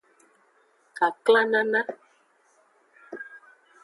Kaklanana. 0.97 1.81